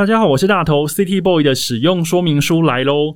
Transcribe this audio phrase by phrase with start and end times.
[0.00, 3.14] 大家好，我是大头，City Boy 的使用说明书来喽。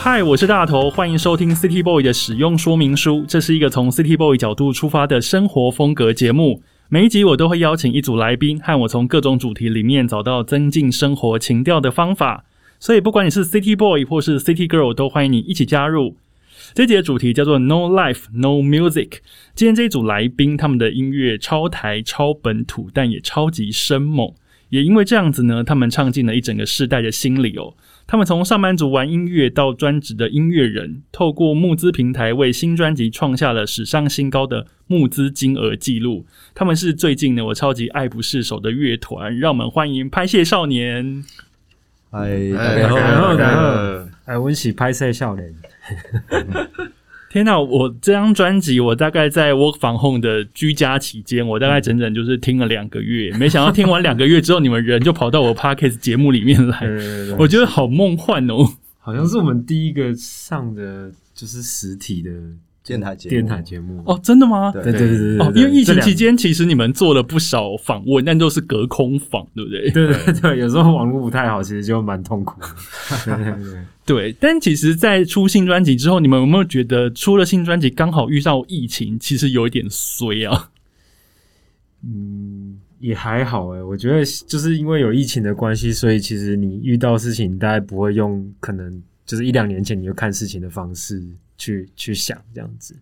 [0.00, 3.24] 嗨，我是大头，欢迎收听 City Boy 的使用说明书。
[3.28, 6.60] 这是一个从 City Boy 角度出发的生活风格节目。
[6.92, 12.44] 每一集我都会邀请一组来宾，和我从各种主题里面找到增进生活情调的方法。
[12.78, 16.18] 所以，不管你是 City Boy 或是 City Girl，都欢迎你一起加入。
[16.74, 19.20] 这集的主题叫做 No Life No Music。
[19.54, 24.30] 今天这一组来宾，他们的音乐超台、超本土，但也超级生猛。
[24.68, 27.72] 也因为这样子呢，他们唱进了一整个世代的心里哦。
[28.12, 36.26] 他们从上班族玩音乐到专职的音乐人，透过募资平台为新专辑创下了史上新高的募资金额记录。
[36.54, 41.24] 他们是最近呢我超级爱不释手的乐团，让我们欢迎拍谢少年。
[42.10, 42.96] 嗨，大家好，
[43.34, 45.54] 大家好，哎，温喜拍摄少年。
[47.32, 47.58] 天呐！
[47.58, 53.32] 我这张专辑，我大概在 work from home 的居家期间，我大概整整就是听了两个月。
[53.38, 56.86] 没想到听完两个月之后，你们人就跑到我 podcast 节目里面来，
[57.38, 58.74] 我觉得好梦幻哦！
[58.98, 62.30] 好像是我们第一个上的就是实体的。
[62.84, 64.72] 电台节电台节目哦，真的吗？
[64.72, 69.90] 对对对对哦，因为疫情期间，其实你们做了不少访问，但都是隔空访，对不对？
[69.90, 72.60] 对对对，有时候网络不太好，其实就蛮痛苦。
[73.24, 80.70] 对对对对，但其实，在出新专辑之后，你们有没有觉得出了新专辑刚好遇到疫情，其实有一点衰啊？
[82.04, 91.22] 嗯，也还好哎，我觉得就是因为有疫情的关系，所以其实你遇到事情，大概不会用可能就是一两年前你就看事情的方式。
[91.56, 92.94] 去去想这样子，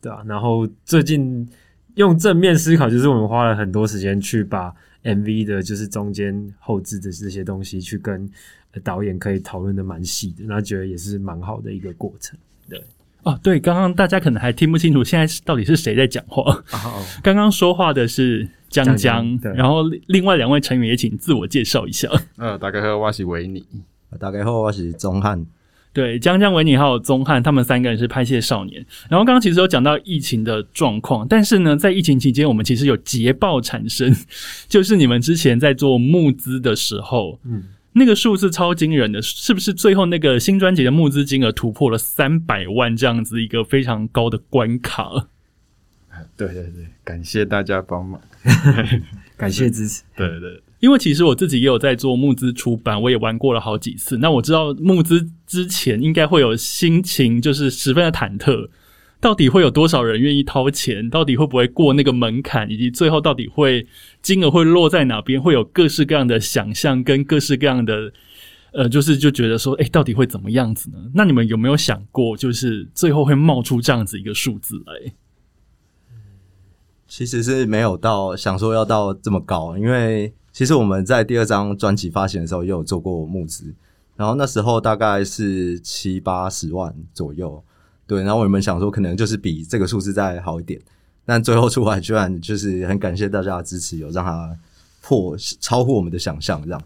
[0.00, 0.22] 对吧？
[0.26, 1.48] 然后最近
[1.94, 8.28] 用正面思考，就是我们花了很多时间去把 MV 的，就是中间后置的这些东西，去跟
[8.82, 12.38] 导演可以讨论的蛮细的，那觉得也是蛮好的一个过程。
[12.68, 12.80] 对，
[13.24, 16.62] 哦，对，刚刚大家可能还听不清楚，现在到底是谁在讲话？
[17.22, 22.08] 刚刚说话的是江江，然后另外两位成员也请自我介绍一下。
[22.36, 23.66] 呃，大家好，我是维尼。
[24.18, 25.44] 大家好，我是钟汉。
[25.92, 28.84] 对，江江维尼还有宗翰，他们三个人是拍戏少年。
[29.08, 34.14] 然后刚刚其实有讲到疫情的状况，但是呢，在疫情期间，我们其实有捷报产生，
[34.68, 37.64] 就是你们之前在做募资的时候，嗯，
[37.94, 39.74] 那个数字超惊人的，是不是？
[39.74, 45.10] 最后那个新专辑的募资金额突破了三百万，这样子一个非常高的关卡。
[46.36, 48.20] 对对对，感谢大家帮忙，
[49.36, 50.02] 感谢支持。
[50.14, 50.62] 对对。
[50.80, 54.16] 因为其实我自己也有在做募资出版，我也玩过了好几次。
[54.16, 58.70] 那我知道募资之前应该会有心情，就是十分的忐忑，
[59.20, 61.10] 到底会有多少人愿意掏钱？
[61.10, 62.70] 到底会不会过那个门槛？
[62.70, 63.86] 以及最后到底会
[64.22, 65.38] 金额会落在哪边？
[65.40, 68.10] 会有各式各样的想象跟各式各样的
[68.72, 70.96] 呃，就是就觉得说，哎，到底会怎么样子呢？
[71.14, 75.12] 那你们有没有想过，就是最后会冒出这样子一个数字来？
[77.06, 80.32] 其实是没有到想说要到这么高，因为。
[80.52, 83.72] 其实我们在第二张专辑发行的时候，也有做过募资，
[84.16, 87.62] 然后那时候大概是七八十万左右，
[88.06, 88.22] 对。
[88.22, 90.80] 然后我们想说，可能就是比这个数字再好一点，
[91.24, 94.54] 但最后出来居然就是很感谢大家的支持，有让它
[95.00, 96.60] 破超乎我们的想象。
[96.64, 96.82] 这样，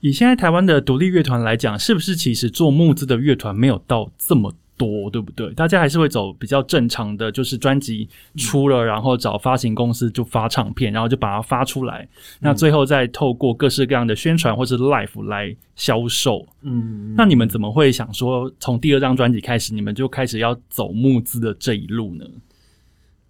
[0.00, 4.54] 以现在台湾的独立乐团来讲，是不是其实做募资的乐团没有到这么？
[4.76, 5.52] 多对不对？
[5.52, 12.08] 大家还是会走比较正常的，就是专辑出了，然后找发行公司就发唱片，然后就把它发出来。
[12.40, 16.46] 那最后再透过各式各样的宣传或是 live 来销售。
[16.62, 22.24] 嗯，那你们怎么会想说从第二张专辑开始，你们就开始要走募资的这一路呢？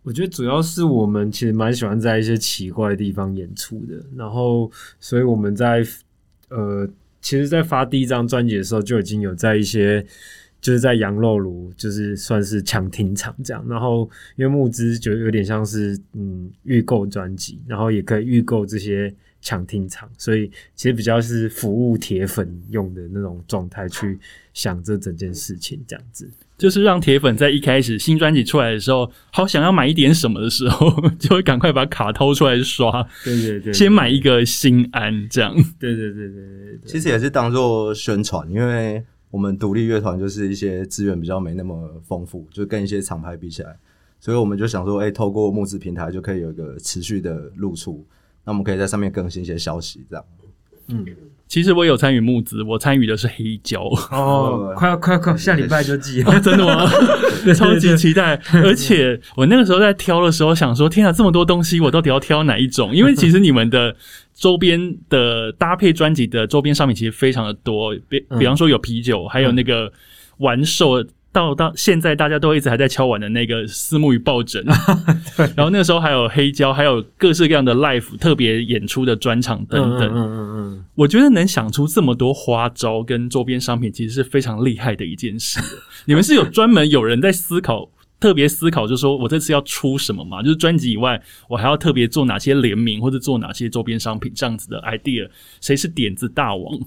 [0.04, 5.84] 我觉得主要是我们其实蛮喜欢在一些奇怪的地方演出的，然后所以我们在
[6.48, 6.88] 呃，
[7.20, 10.06] 其实，在发第一张专辑的时候就已经有在一些。
[10.62, 13.62] 就是在羊肉炉，就是算是抢听场这样。
[13.69, 24.17] 然后因为募资就有点像是嗯预购专辑，然后也可以预购这些抢听场，所以其实比较是服务铁粉用的那种状态去
[24.55, 26.31] 想这整件事情这样子。
[26.56, 30.88] 就是让铁粉在一开始新专辑出来的时候，好想要买一点什么的时候，
[31.19, 33.05] 就会赶快把卡掏出来刷。
[33.25, 35.53] 对对对，先买一个心安这样。
[35.81, 39.05] 对对对对对，其实也是当做宣传，因为。
[39.32, 43.79] 我们独立乐团就是一些资源比较没那么丰富，就跟一些厂牌比起来，
[44.20, 48.06] 所以我们就想说，哎，透过募资平台就可以有一个持续的露出，
[48.44, 50.25] 那我们可以在上面更新一些消息，这样。
[50.88, 51.06] 嗯，
[51.52, 53.82] 其实我有参与募资，我参与的是黑胶。
[54.10, 56.90] 哦， 快要快要快，下礼拜就寄 真的吗？
[57.54, 58.40] 超级期待！
[58.64, 62.96] 而且我那个时候在挑的时候，想说：天啊，这么多东西，我到底要挑哪一种？
[62.96, 63.94] 因为其实你们的
[64.34, 69.93] 周边的搭配专辑的周边商品其实非常的多，比比方说有啤酒，还有那个
[70.38, 71.05] 玩兽。
[71.32, 74.62] 到到现在，大家都一直还在敲碗的那个私募与抱枕，
[75.56, 80.11] 然后那个时候还有黑胶，还有各式各样的 live 特别演出的专场等等。
[80.11, 85.58] 嗯嗯嗯我觉得能想出这么多花招跟周边商品，其实是非常厉害的一件事。
[86.05, 87.90] 你们是有专门有人在思考，
[88.20, 90.43] 特别思考，就是说我这次要出什么嘛？
[90.43, 95.26] 就是专辑以外，我还要特别做哪些联名，或者做哪些周边商品这样子的 idea？
[95.62, 96.79] 谁是点子大王？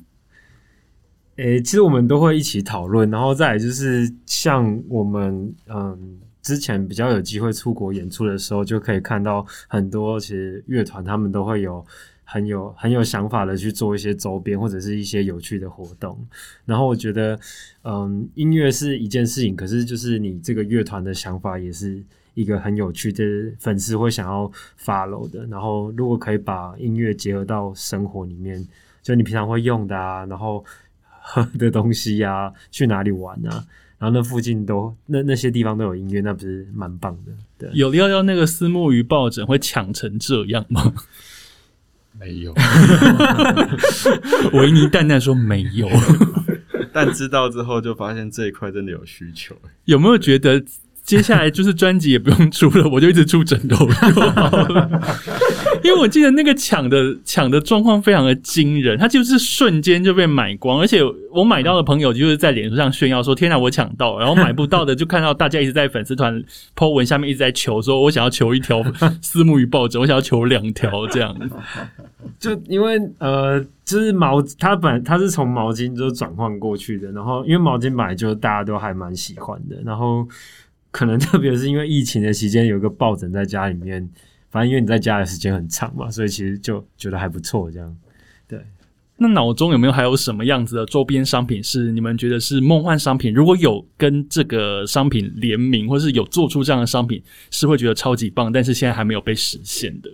[1.38, 11.86] 诶、其实我们都会一起讨论，然后再来就是像我们嗯之前比较有机会出国演出的时候，就可以看到很多其实乐团他们都会有
[12.24, 16.18] 很有很有想法的去做一些周边或者是一些有趣的活动。
[16.64, 17.38] 然后我觉得
[17.84, 22.02] 嗯音乐是一件事情，可是就是你这个乐团的想法也是
[22.34, 23.24] 一个很有趣的
[23.60, 24.50] 粉丝会想要
[24.82, 25.46] follow 的。
[25.48, 28.66] 然后如果可以把音乐结合到生活里面，
[29.04, 30.64] 就你平常会用的啊，然后。
[31.28, 33.66] 喝 的东西呀、去哪里玩啊，
[33.98, 37.32] 然后那附近都那那些地方都有音乐，那不是蛮棒的？
[37.58, 40.94] 对，有要要那个私募鱼抱枕会抢成这样吗？
[42.18, 42.54] 没有，
[44.54, 45.90] 维尼淡淡说没有。
[46.94, 49.54] 但知道之后就发现这一块真的有需求。
[49.84, 50.64] 有没有觉得
[51.04, 53.94] 接下来就是专辑也不用出了，我就一直出枕头就
[54.32, 54.90] 好了？
[55.86, 61.00] 因为我记得那个抢的抢的状况非常的惊人，它就是瞬间就被买光，而且
[61.32, 66.44] 我买到的朋友就是在脸书上炫耀说：“天哪，我抢到！” 然后买不到的就看到大家一直在粉丝团
[66.76, 68.84] po 文下面一直在求，说我想要求一条
[69.22, 71.36] 丝木鱼抱枕，我想要求两条这样。
[72.40, 80.28] 就因为呃，就是毛它本它是从毛巾就转换过去的，然后因为毛巾本来就大家都还蛮喜欢的，然后
[80.90, 84.10] 可能特别是因为疫情的期间有一个抱枕在家里面。
[84.56, 87.70] 反正因为你在家的时间很长嘛，所以其实就觉得还不错。
[87.70, 87.94] 这样，
[88.48, 88.58] 对。
[89.18, 93.34] 那脑中有没有还有什么样子的周边商品是你们觉得是梦幻商品？
[93.34, 97.22] 如果有跟这个商品联名，或是有做出这样的商品，
[97.52, 100.10] 是会觉得超级棒，但是现在还没有被实现的。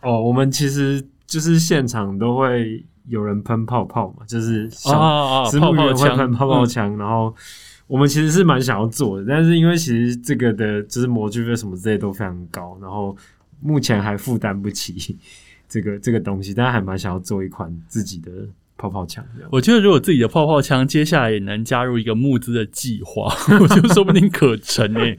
[0.00, 7.36] 哦，我们其实就是现场都会有人喷泡泡嘛，就是啊啊，泡泡枪，喷泡泡枪，然后。
[7.86, 13.14] 我们其实是蛮想要做的，但是因为其实这个的就是模具费什么之类都非常高，然后
[13.60, 15.16] 目前还负担不起
[15.68, 18.30] 这个这个东西，但是还蛮想要做一款自己的
[18.78, 19.22] 泡泡枪。
[19.50, 23.24] 我觉得如果自己的泡泡枪接下来也能加入一个募资的计划，
[23.60, 25.16] 我觉得说不定可成诶。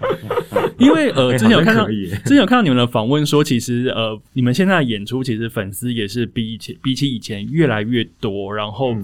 [0.80, 8.96] 因为呃， 之前有看到之前有看到你们的访问说，其实呃，你们现在演出其实粉丝也是比以前比起以前越来越多，然后。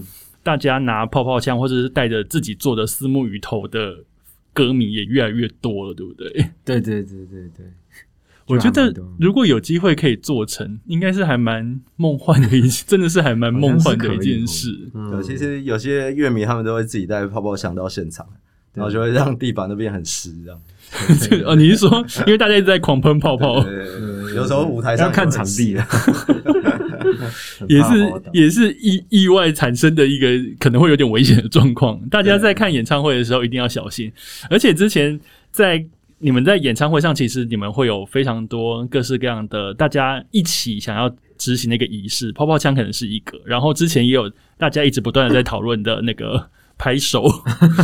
[0.44, 4.04] 大家拿泡泡枪，或者是带着自己做的私募鱼头的
[4.54, 6.30] 歌迷也越来越多了，对不对？
[6.66, 7.66] 对对对对对，
[8.48, 14.90] 我觉得如果有机会可以做成，应该是还蛮梦幻的一， 真的是还蛮梦幻的一件事。
[15.12, 18.28] 对，其实有些乐迷他们都会自己带泡泡枪到现场，
[18.74, 20.60] 然后就会让地板都变很湿，这样。
[21.46, 23.64] 哦，你是说，因为大家一直在狂喷泡泡，
[24.36, 25.86] 有时候舞台上要看场地的。
[27.68, 30.28] 也是也是意意外产生的一个
[30.60, 34.12] 可能会有点危险的状况，大家在看演唱会的时候一定要小心。
[34.50, 35.20] 而且之前
[35.52, 35.84] 在
[36.20, 46.50] 你们在演唱会上，其实你们会有非常多各式各样的大家一起想要执行的一个仪式，泡泡枪可能是一个，然后之前也有大家一直不断的在讨论的那个。
[46.82, 47.30] 拍手，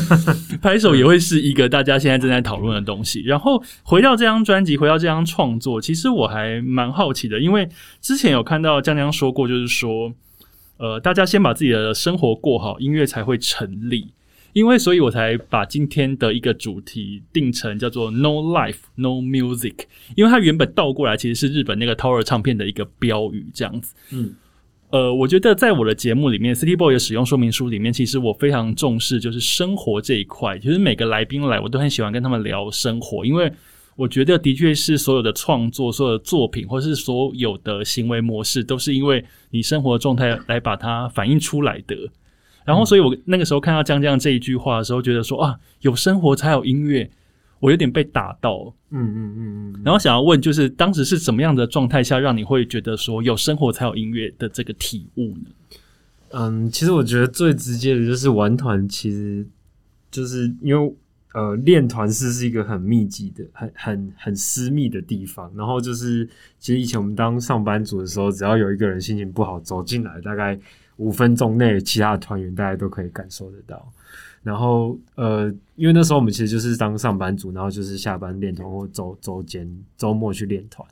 [0.59, 3.21] 拍手也会是一个大家现在正在讨论的东西。
[3.21, 7.69] 然后回到这张专辑，回到这张创作，其实我还蛮好奇的，因为
[8.01, 10.11] 之前有看到江江说过，就是说，
[10.77, 14.11] 呃，大家先把自己的生活过好，音乐才会成立。
[14.53, 19.75] 因为所以，我才把今天的一个主题定成叫做 “No Life No Music”，
[20.15, 23.93] 因为它原本倒过来其实是日本那个 Tower 唱片的一个标语，这样子。
[24.09, 24.33] 嗯。
[24.89, 30.57] 呃，我觉得在我的节目里面，City Boy 的使用说明书里面，其实我非常重视就是生活这一块。
[30.59, 33.51] 其实每个来宾来，我都很喜欢跟他们聊生活，因为
[33.97, 41.95] 我觉得的确是所有的创作、所有的作品，或是所有的行为模式，都是因为你生活状态来把它反映出来的。
[42.63, 47.09] 然后，所以我那个时候看到江江这一句话的时候，觉得说啊，有生活才有音乐。
[47.59, 55.49] 我有点被打到，嗯嗯嗯嗯，然后想要问，就是当时是什么样的状态下，让你会觉得说有生活才有音乐的这个体悟呢？
[56.31, 59.47] 嗯，其实我觉得最直接的就是玩团，其实
[60.11, 60.95] 就是因为
[61.33, 65.51] 呃练团式是一个很密集的、很很很私密的地方。
[65.55, 66.27] 然后就是，
[66.59, 70.59] 其实以前我们当上班族的时候，只要有一个人心情不好走进来，大概
[70.97, 73.91] 五分钟内，其他的团员大家都可以感受得到。
[74.43, 80.87] 然后呃，因为那时候我们其实就是当上班族，然后就是下班练团或周周间周末去练团。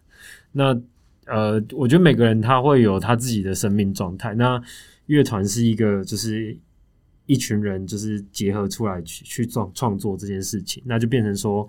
[0.51, 0.79] 那
[1.25, 4.33] 呃，我觉得每个人他会有他自己的生命状态。
[4.35, 4.61] 那
[5.07, 6.57] 乐团是一个就是
[7.25, 11.67] 一群人就是结合出来去去创创作这件事情，那就变成说，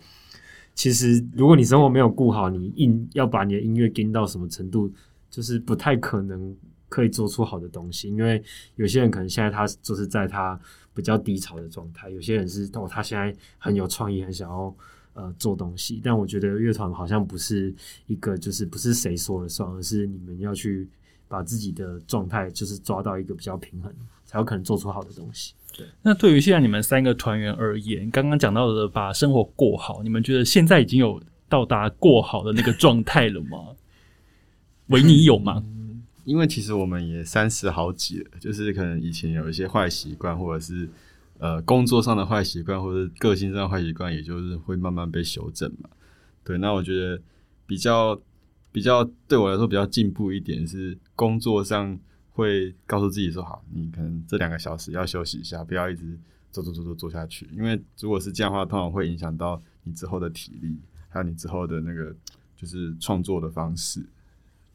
[0.74, 4.92] 其实如果你生活没有顾好，你硬要把你的音乐跟到什么程度，
[5.30, 6.54] 就是不太可能
[6.88, 8.08] 可以做出好的东西。
[8.08, 8.42] 因为
[8.76, 10.58] 有些人可能现在他就是在他
[10.94, 14.74] 比较低潮的状态，有些人是哦他现在很有创意，很想要。
[15.18, 17.74] 呃，做东西，但我觉得乐团好像不是
[18.06, 20.86] 一个，就是不是谁说了算，而是你们要去
[21.26, 23.90] 把自己的状态，就是抓到一个比较平衡，
[24.26, 25.54] 才有可能做出好的东西。
[25.74, 25.86] 对。
[26.02, 33.74] 那对于现在你们三个团员而言，刚刚讲到的把生活过好，你们觉得现在已经有到达过好的那个状态了吗？
[34.88, 35.64] 维尼有吗？
[36.26, 40.86] 因为其实我们也三十好几了，就是可能以前有一些坏习惯，或者是。
[41.38, 45.90] 呃，工作上的坏习惯或者个性上的坏习惯，也就是会慢慢被修正嘛。
[46.42, 47.20] 对，那我觉得
[47.66, 48.18] 比较
[48.72, 56.18] 比较对我来说比较进步一点是，工作上会告诉自己说，好，你可能这两个小时要休息一下，不要一直
[56.50, 57.46] 做做做做做下去。
[57.52, 60.78] 因为如果是这样的话，通常会影响到你之后的体力，
[61.10, 62.16] 还有你之后的那个
[62.56, 64.00] 就是创作的方式。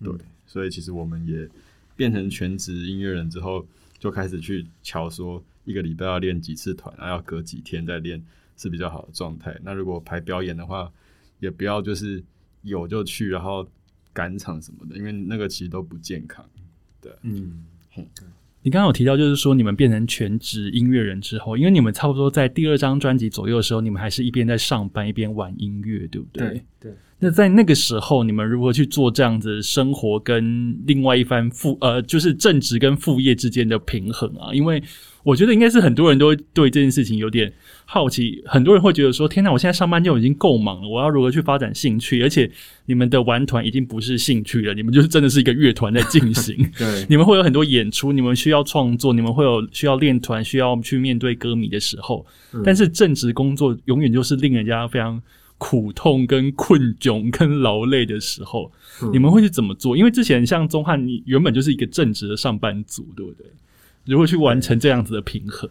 [0.03, 0.13] 对，
[0.51, 1.47] 所以其实我们也
[1.95, 3.65] 变成全职音乐人之后，
[3.97, 5.41] 就开始去瞧说。
[5.63, 8.19] 一个礼拜要练几次团，然后要隔几天再练
[8.57, 9.55] 是比较好的状态。
[9.61, 10.91] 那如果排表演的话，
[11.39, 12.21] 也不要就是
[12.63, 13.65] 有就去，然后
[14.11, 16.43] 赶场什么的，因为那个其实都不健康。
[16.99, 17.63] 对，嗯，
[18.63, 26.61] 你刚刚有提到，就是说你们变成全职音乐人之后，因为你们差不多在第二张专辑左右的时候，你们还是一边在上班一边玩音乐，对不对？
[26.79, 26.93] 对。
[27.23, 34.51] 那在那个时候，你们如何去做这样子生活跟另外一番副呃，就是正职跟副业之间的平衡啊？
[34.53, 34.81] 因为
[35.23, 37.51] 我觉得应该是很多人都对这件事情有点
[37.85, 42.21] 好奇，很多人会觉得说：“天哪，我现在上班就已经够忙了，我要如何去发展兴趣？
[42.23, 42.49] 而且
[42.85, 46.55] 你们的玩团已经不是兴趣了，你们就是真的是一个乐团在进行。
[46.77, 52.25] 对，你们会有很多演出，你们需要创作，你们会有需要练团，需要去面对歌迷的时候。
[52.63, 55.21] 但是正职工作永远就是令人家非常
[55.57, 58.71] 苦痛、跟困窘、跟劳累的时候。
[59.11, 59.95] 你们会去怎么做？
[59.97, 63.45] 因为之前像钟汉，你原本就是一个正职的上班族，对不对？
[64.05, 65.69] 如何去完成这样子的平衡？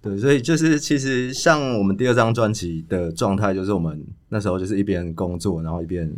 [0.00, 6.08] 对，所以就是其实像我们第二张专辑的状态，就是我们那时候就是一边工作，然后一边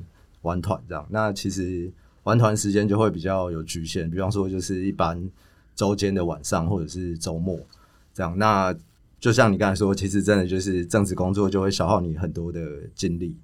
[0.43, 1.07] 玩团这样。
[1.09, 1.91] 那其实
[2.25, 5.19] 玩团时间就会比较有局限，比方说就是一般
[5.75, 7.59] 周间的晚上或者是周末
[8.13, 8.37] 这样。
[8.37, 8.75] 那
[9.19, 12.61] 就像你刚才说，其实真的就是正职工作就会消耗你很多的
[12.95, 13.35] 精力。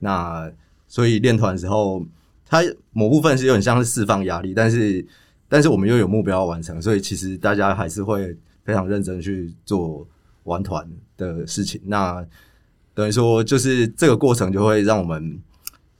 [0.00, 0.50] 那
[0.88, 2.04] 所以练团时候，
[2.44, 5.06] 它某部分是有点像是释放压力，但是。
[5.52, 10.08] 但是我们又有目标要完成，所以其实大家还是会非常认真去做
[10.44, 11.78] 玩团的事情。
[11.84, 12.26] 那
[12.94, 15.38] 等于说，就是这个过程就会让我们，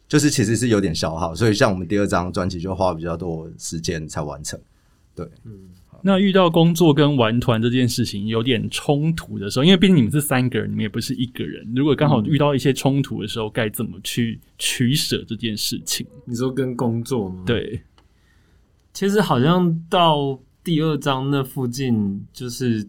[0.09, 1.35] 就是其实是有点消耗。
[1.35, 4.59] 所以像我们第二张专辑就花比较多时间才完成。
[5.15, 5.69] 对，嗯。
[6.01, 11.71] 那遇到工作跟玩团这件事情有点冲突的时候，因为毕竟你们是三个人，你们也不是一个人。
[11.77, 16.07] 如果刚好遇到一些冲突的时候，该怎么去取舍这件事情？
[16.25, 17.43] 你说跟工作吗？
[17.45, 17.83] 对。
[18.93, 22.87] 其实好像到第二章那附近，就是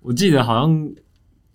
[0.00, 0.90] 我记得好像，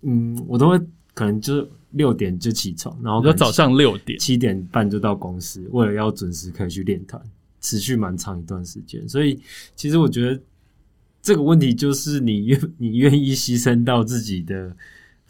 [0.01, 0.79] 嗯，我都会
[1.13, 7.21] 可能就六点就起床，然后早上六点七点半就到公司，为了要准时可以去练团，
[7.59, 9.07] 持续蛮长一段时间。
[9.07, 9.39] 所以
[9.75, 10.41] 其实我觉得
[11.21, 14.69] 这个问题就是你愿你愿意牺牲到自己的，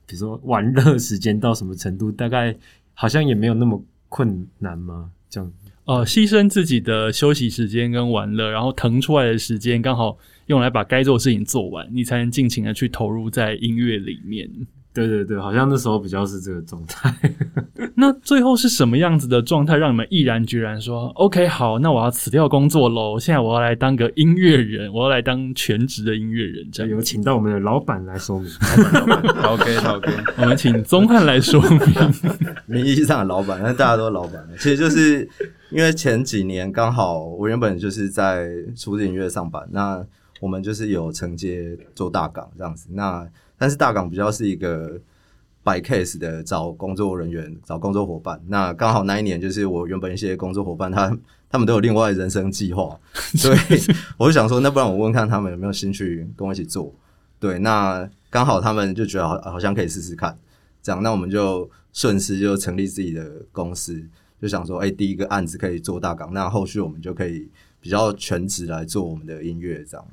[0.06, 2.56] 比如说玩乐时间到什么程度，大概
[2.94, 5.12] 好像也没有那么困难吗？
[5.32, 5.52] 这样。
[5.86, 14.48] 呃，牺牲自己的休息时间跟玩乐，然后腾出来的时间刚好用来把该做的事情做完，你才能尽情的去投入在音乐里面。
[14.94, 17.14] 对对对，好像那时候比较是这个状态。
[17.96, 28.50] 那最后是什么样子的状态，让你们毅然决然说：“OK，好，那我要辞掉工作喽，现在我要来当个音乐人，我要来当全职的音乐人。”这样有请到我们的老板来说明。
[29.44, 31.80] OK，OK， 我们请宗汉来说明。
[32.68, 34.46] 名义上的老板，那大家都是老板。
[34.58, 35.28] 其实就是
[35.70, 40.06] 因为前几年刚好我原本就是在出资音乐上班，那
[40.42, 43.26] 我们就是有承接做大港这样子，那。
[43.62, 45.00] 但是大港比较是一个
[45.64, 48.42] by case 的找工作人员、找工作伙伴。
[48.48, 51.16] 那刚好那一年就是我原本一些工作伙伴，他
[51.48, 53.00] 他们都有另外人生计划，
[53.38, 53.58] 所以
[54.18, 56.92] 我就想说，那不然我问看他们有没有兴趣跟我一起做。
[57.40, 60.36] 对，那刚好他们就觉得好好像可以试试看，
[60.82, 64.04] 这样，那我们就顺势就成立自己的公司，
[64.42, 67.48] 就想说，哎，第一个案子可以做大港，那后续我们就可以
[67.80, 70.08] 比较全职来做我们的音乐，这样。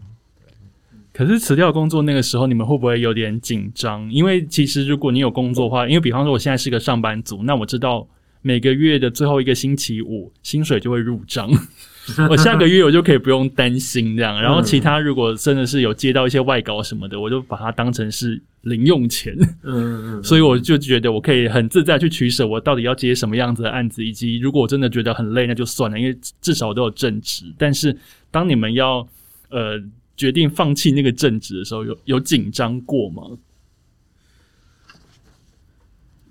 [1.19, 4.09] 可是辞掉工作那个时候，你们会不会有点紧张？
[4.09, 8.07] 因为其实如果你有工作的话，因为比方说我现在是个上班族，那我知道
[8.41, 11.51] 每个月的最后一个星期五薪水就会入账，
[12.31, 14.41] 我下个月我就可以不用担心这样。
[14.41, 19.37] 然后其他如果真的是有接到一些外稿什么的，我就把它当成是零用钱。
[19.65, 27.53] 嗯嗯，所以我就觉得我可以很自在去取舍，我到底要接什么样子的案子，以及如果我真的觉得很累，那就算了，因为至少我都有正职。
[27.59, 27.97] 但是
[28.31, 29.05] 当你们要
[29.51, 29.83] 呃
[30.19, 33.39] 决定放弃那个正职的时候，有有紧张过吗？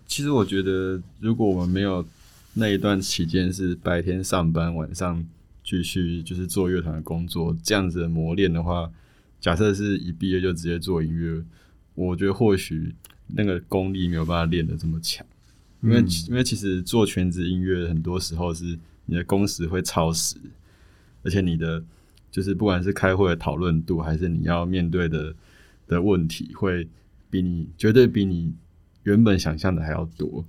[0.06, 2.06] 其实我觉得，如果我们没有
[2.54, 5.26] 那一段期间是白天上班，晚上
[5.64, 8.92] 继续就是做乐团的工作，这样子的磨练的话，
[9.40, 11.42] 假设是一毕业就直接做音乐，
[11.96, 12.94] 我觉得或许
[13.28, 15.26] 那个功力没有办法练得这么强，
[15.82, 20.36] 因为、因为其实做全职音乐很多时候是你的工时会超时，
[21.24, 21.84] 而且你的
[22.32, 25.34] 就是不管是开会的讨论度，还是你要面对的
[25.88, 26.88] 的问题，会
[27.30, 28.54] 比你绝对比你
[29.04, 30.46] 原本想象的还要多。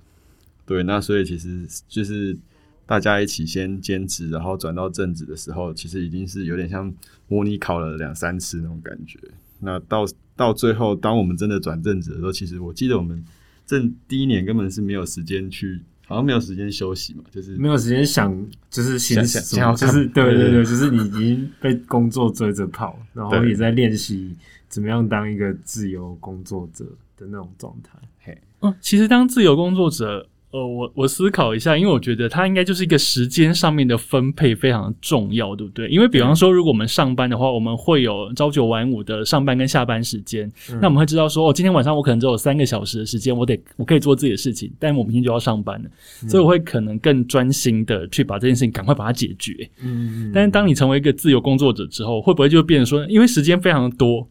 [0.66, 2.36] 对，那所以其实就是
[2.84, 6.92] 大家一起先兼职，然后转到正职的时候，其实已经是有点像
[7.26, 9.18] 模拟考了两三次那种感觉。
[9.60, 10.04] 那到
[10.36, 13.24] 到最后，当我们真的转正职的时候，其实我记得我们
[13.66, 18.34] 正第一年根本是没有时间去，好像没有时间休息嘛，就是没有时间想，
[18.70, 24.34] 就是心想想就是对对对对对，就是你已经被工作追着跑，然后也在练习
[24.68, 27.98] 怎么样当一个自由工作者的那种状态。
[28.20, 35.88] 嘿，嗯，其实当自由工作者，呃，我我思考一下，因为我觉得它应该就是一个时间上面的分配非常重要，对不对？
[35.88, 40.50] 因为比方说，如果我们上班的话，我们会有朝九晚五的上班跟下班时间，
[40.80, 45.90] 那我们会知道说，哦，今天晚上我可能只有三个小时的时间，我得我可以做自己的事情，但我明天就要上班了，
[46.26, 49.68] 所以我会可能更专心的去把这件事情赶快把它解决。
[49.82, 54.26] 嗯，但是当你成为一个自由工作者之后，会不会就变成说，因为时间非常多，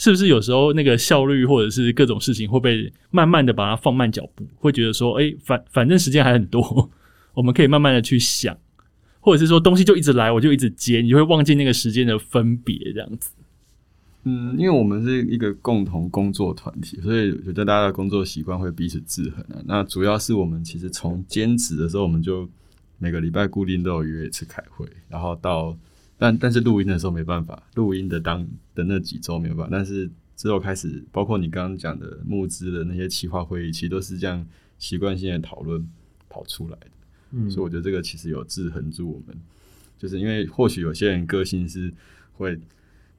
[0.00, 6.90] 是不是有时候那个效率或者是各种事情会被慢慢的把它放慢脚步，会觉得说，哎、反反正时间还很多，
[7.34, 8.56] 我们可以慢慢的去想，
[9.20, 13.30] 或者是说东西就一直来，我就一直接，你就会忘记那个时间的分别这样子。
[14.24, 19.62] 嗯，因为我们是一个共同工作团体，所以我觉得大家的工作习惯会彼此制衡啊。
[19.66, 22.48] 那主要是我们其实从兼职的时候，我们就
[22.96, 25.76] 每个礼拜固定都有约一次开会，然后到
[26.20, 34.46] 但但是录音的时候没办法，录音的当的那几周没有办法，但是之后开始，包括你刚刚讲的募资的那些企划会议，其实都是这样
[34.78, 35.82] 习惯性的讨论
[36.28, 36.86] 跑出来的。
[37.32, 39.34] 嗯所以我觉得这个其实有制衡住我们，
[39.96, 41.90] 就是因为或许有些人个性是
[42.34, 42.58] 会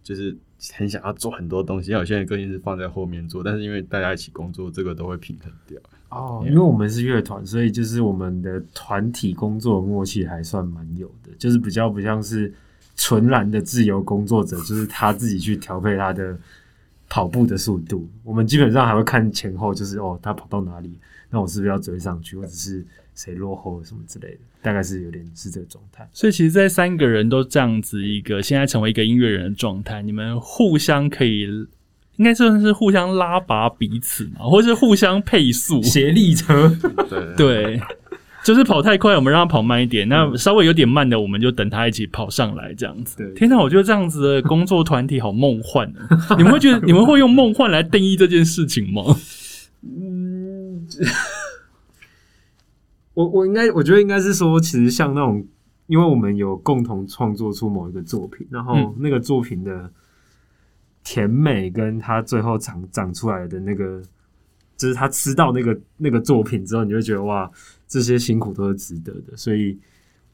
[0.04, 0.38] 就是
[0.74, 5.80] 很想要做很多东西，有些人个性是放在后面做，但是因为大家一起工作，这个都会平衡掉。
[6.10, 12.54] 哦，因为我们是乐团，所以就是我们的团体工作默契还算蛮有的，就是比较不像是
[12.96, 16.38] 纯然的自由工作者，就是他自己去调配他的
[17.10, 18.08] 跑步的速度。
[18.24, 20.92] 我们基本上还会看前后，就是哦，他跑到哪里，
[21.30, 26.08] 那我是不是要追上去，或者是谁落后什么之类的，大概是有点是这个状态。
[26.12, 31.68] 所以其实，在三个人都这样子一个现在成为一个音乐人的状态，你们互相可以。
[32.18, 36.70] 应该算是互相拉拔彼此嘛，或是互相配速，协力车，
[37.10, 37.82] 对，对，
[38.44, 43.18] 就是跑太快，我们让他跑慢一点；那稍微有点慢的，我们就等他一起跑上来，这样子。
[43.18, 46.36] 对天哪，我觉得这样子的工作团体好梦幻哦！
[46.38, 49.04] 你们会觉得你们会用梦幻来定义这件事情吗？
[49.84, 50.88] 嗯，
[53.14, 55.46] 我我应该我觉得应该是说，其实像那种，
[55.88, 59.92] 因为我们有共同创作出某一个作品，然后嗯那个作品的
[61.04, 64.02] 甜美跟它最后长长出来的那个，
[64.78, 67.50] 就是他吃到那个那个作品之后，你就会觉得哇，
[67.92, 69.36] 这些辛苦都是值得的。
[69.36, 69.78] 所以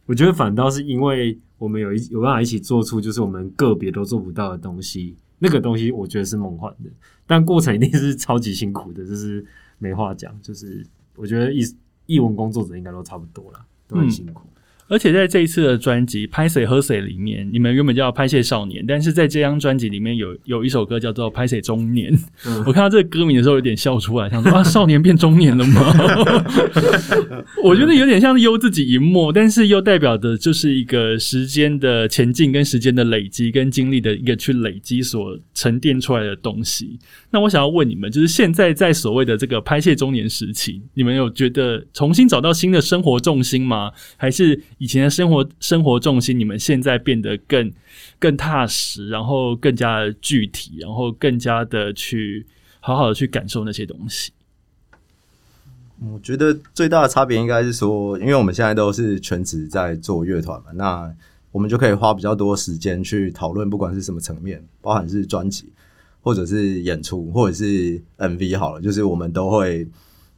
[0.05, 6.91] 我觉得反倒是因为我们有一有办法一起做出就是我们个别都做不到的东西，那个东西我觉得是梦幻的，
[7.25, 9.43] 但过程一定是超级辛苦的，就是
[9.79, 10.39] 没话讲。
[10.39, 11.61] 就是我觉得艺
[12.05, 14.47] 艺文工作者应该都差不多啦，都很辛苦。
[14.87, 22.11] 而且在这一次的专辑《拍谁喝谁》里面，你们原本叫《拍谢少年》，但是在这张专辑里面有有一首歌叫做《拍谁中年》。
[22.45, 25.93] 嗯我看到这个歌名的时候有点笑出来，想说啊，少年变中年了吗？
[27.63, 36.99] 我觉得有点像是悠自己一默，但是又代表的就是一个时间的前进跟时间的累积跟经历的一个去累积所沉淀出来的东西。
[37.31, 43.91] 那我想要问你们，就是现在在所谓的这个拍谢中年时期，你们有觉得重新找到新的生活重心吗？
[44.15, 47.71] 还是以前的生活生活重心，你们现在变得更
[48.19, 52.45] 更踏实，然后更加具体，然后更加的去
[52.79, 54.31] 好好的去感受那些东西？
[56.11, 61.13] 我觉得最大的差别应该是说，因为我们现在都是全职在做乐团嘛，那
[61.51, 65.71] 我们就可以花比较多时间去讨论，不管是什么层面，包含是专辑。
[66.19, 69.87] 或者是演出，或者是 MV 好了，就是我们都会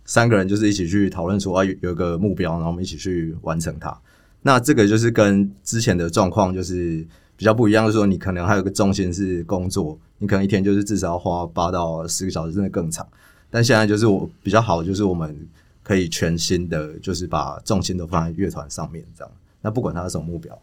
[0.06, 4.00] 三个人就是一起去讨论说啊有有个目标，然后我们一起去完成它。
[4.42, 13.08] 那这个就是跟之前的状况就是比较不一样，就是说你可能还有个重心是工作，你可能一天就是至少要花八到十个小时，甚至更长。
[13.50, 15.36] 但现在就是我比较好，就是我们
[15.84, 19.32] 可以全新的，就是把重心都放在乐团上面，这样。
[19.62, 20.58] 那不管他是什么目标，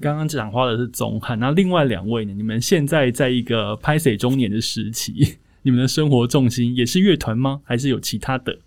[0.00, 2.32] 刚刚讲话的是总汉，那另外两位呢？
[2.32, 7.60] 你们现在在一个拍摄中年的时期， 你们的生活重心也是乐团吗？
[7.64, 8.58] 还是有其他的？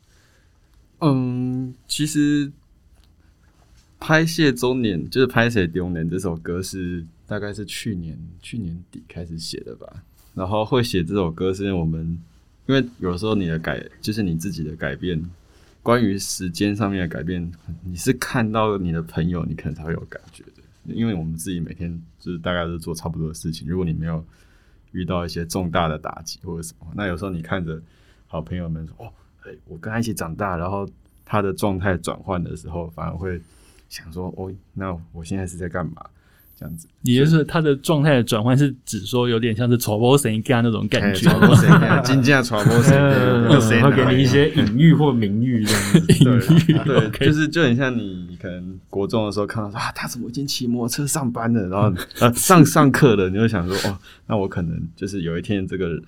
[0.99, 2.51] 嗯，其实
[4.05, 10.03] 拍摄中年就是拍摄中年这首歌是大概是去年去年底开始写的吧。
[10.33, 12.21] 然后会写这首歌是因为我们，
[12.65, 15.23] 因为有时候你的改就是你自己的改变，
[15.81, 17.49] 关于时间上面的改变，
[17.81, 20.93] 你是看到你的朋友，你可能才会有感觉的。
[20.93, 24.21] 因为我们自己每天就是大概都做差不多的事情，如果你没有
[24.91, 27.81] 遇到一些重大的打击或者什么，那有时候你看着
[28.27, 29.13] 好朋友们说哦，
[29.45, 30.85] 哎，我跟他一起长大，然后
[31.23, 33.39] 他的状态转换的时候，反而会
[33.93, 35.93] 想说哦，那我现在是在干嘛？
[36.55, 41.29] 这样子，也就是他的状态的转换是指说有点像是传播声音干那种感觉，
[42.03, 42.95] 金价传播声
[43.49, 45.99] 音，会给你一些隐喻或名誉这样子。
[46.13, 55.99] 隐喻对，就是就很像你可能国中的时候看到啊，他怎么已经骑摩托车上班了，然后呃上上课了，你就想说哦，那我可能就是有一天这个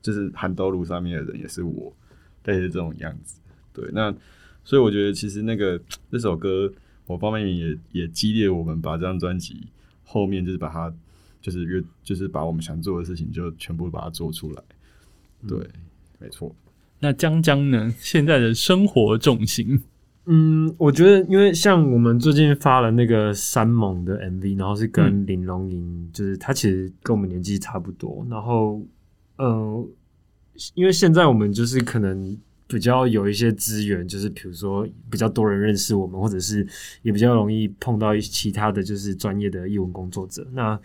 [0.00, 1.92] 就是韩兜路上面的人也是我，
[2.44, 3.40] 类似这种样子。
[3.72, 4.14] 对，那
[4.64, 5.78] 所以我觉得其实那个
[6.12, 6.72] 这首歌，
[7.08, 9.66] 某方面也也激励我们把这张专辑。
[10.04, 10.90] 后面就是把它，
[11.40, 14.62] 就是越就是把我们想做的事情就全部把它做出来。
[15.46, 15.58] 对，
[16.18, 16.54] 没错。
[17.00, 17.92] 那江江呢？
[17.98, 19.82] 现在的生活重心？
[20.24, 28.26] 嗯，我觉得，因为像我们最近发了那个山猛的 MV，然后是跟林龙吟，就是他其实跟我们年纪差不多。
[28.30, 28.80] 然后，
[29.36, 29.88] 呃，
[30.74, 32.38] 因为现在我们就是可能。
[32.68, 36.64] 比较有一些资源，就是比如说比较多人认识我们，或者是
[37.00, 40.46] 也比较容易碰到其他的就是专业的译文工作者。
[40.52, 40.78] 那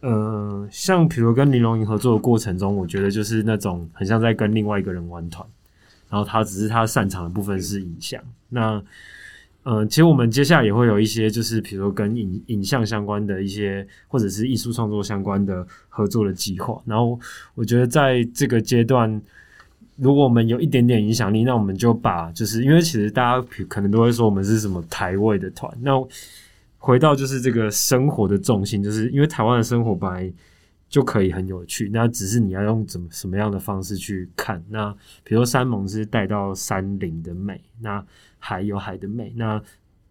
[0.00, 5.48] 呃，像比如跟林龙吟合作的过程中，我觉得就是那种很像在跟另外一个人玩团，
[6.10, 8.22] 然后他只是他擅长的部分是影像。
[8.50, 8.82] 那
[9.62, 16.78] 呃，其实我们接下来也会有一些就是比如说跟影影像相关的一些，或者是艺术创作相关的合作的计划。
[16.84, 17.18] 然后
[17.54, 19.18] 我觉得在这个阶段。
[19.98, 25.76] 如果我们有一点点影响力，那我们就把就是因为其实大家可能都会说我们是什么台位的团。
[25.82, 25.92] 那
[26.78, 30.32] 回到就是这个生活的重心，就是因为台湾的生活本来
[30.88, 34.62] 就可以很有趣，那只是你要用怎么什么样的方式去看。
[34.68, 38.04] 那比如说山盟是带到山林的美，那
[38.38, 39.60] 海有海的美，那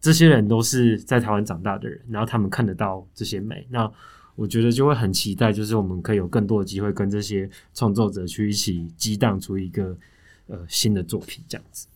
[0.01, 3.91] 这些人都是在台湾长大的人，然后他们看得到这些美，那。
[4.37, 9.97] 我觉得就会很期待，就是我们可以有更多的机会跟这些创作者去一起激荡出一个
[10.45, 11.87] 呃新的作品，这样子。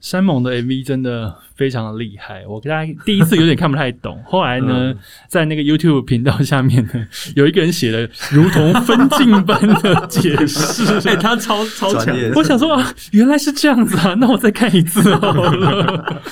[0.00, 4.94] 山盟的 MV 真的非常的厉害，我大家第一次有点看不太懂， 后来呢，
[5.26, 16.22] 在那个 YouTube 频道下面呢，有一个人写的如同分镜般的解释， 哎，他超超强，我想说啊，原来是这样子啊，那我再看一次好了。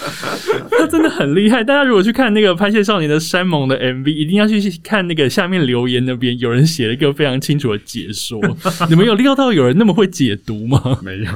[0.78, 8.40] 他真的很厉害，大家如果去看那个拍摄少年的山盟的 MV，一定要去看那个下面留言那边，有人写了一个非常清楚的解说。
[8.88, 11.00] 你们有料到有人那么会解读吗？
[11.02, 11.26] 没有，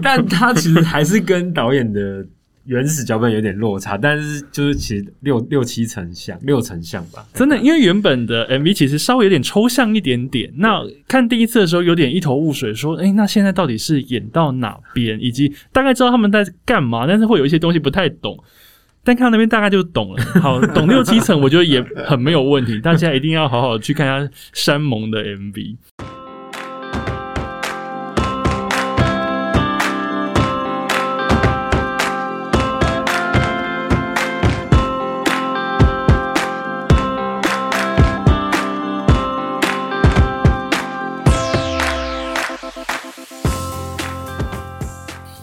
[0.00, 1.73] 但他其实还是跟导演。
[1.74, 2.24] 演的
[2.66, 7.26] 原始脚本有点落差，但是就是其实六六七成像，六成像吧。
[7.34, 10.50] 真的，因为原本的 MV 其实稍微有点抽象一点点。
[10.56, 15.18] 那看第一次的时候有点一头雾水，说：“哎，那现在到底是演到哪边？
[15.20, 18.42] 以及大概知道他们在干嘛，但是会有一些东西不太懂。
[19.06, 20.24] 但看到那边大概就懂了。
[20.40, 22.80] 好，懂六七成，我觉得也很没有问题。
[22.80, 25.76] 大家一定要好好去看一下山盟的 MV。”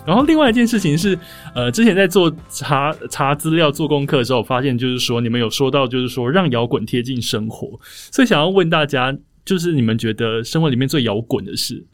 [0.04, 1.18] 然后另外一件事情是，
[1.54, 7.80] 呃，之前在做查查资料、做功课的时候，发现就是说，你们有说到，就是说让摇滚贴近生活，
[8.12, 11.86] 所以想要问大家，就是你们觉得生活里面最摇滚的事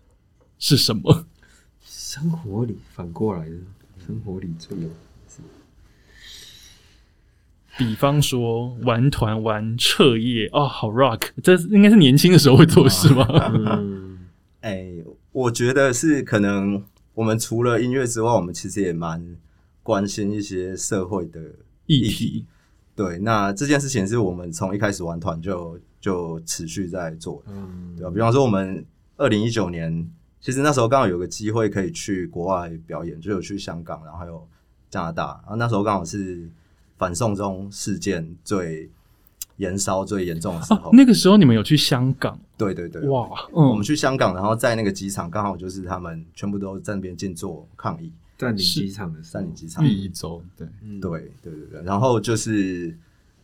[0.57, 1.25] 是什么？
[1.85, 3.55] 生活里反过来的，
[4.05, 4.87] 生活里最有，
[7.77, 13.27] 比方说玩团、玩彻夜，哦，好 rock，这应该是年轻的时候会做的事吗？
[13.53, 14.17] 嗯，
[14.61, 14.87] 哎，
[15.33, 16.81] 我觉得是可能。
[17.17, 19.35] 我们除了音乐之外，我们其实也蛮
[19.81, 21.41] 关心一些社会的
[21.87, 22.45] 议题。
[22.95, 28.11] 对，那这件事情是我们从一开始玩团就就持续在做，嗯，对吧？
[28.11, 30.07] 比方说，我们二零一九年，
[30.39, 34.47] 其实那时候刚好有个机会可以去国外表演，就有去香港，然后还有
[34.91, 35.39] 加拿大。
[35.41, 36.47] 然后那时候刚好是
[36.99, 38.91] 反送中事件最
[39.57, 40.89] 延烧最严重的时候。
[40.93, 42.39] 那个时候你们有去香港？
[42.57, 49.83] 对对对，哇，我们去香港，然后在那个机场刚好就是他们全部都在那边静坐抗议，占领机场的占领机场。
[49.83, 50.67] 第一周，对，
[50.99, 52.97] 对对对对，然后就是